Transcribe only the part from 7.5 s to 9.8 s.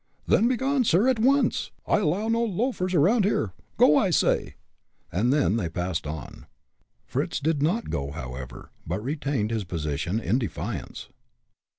not go, however, but retained his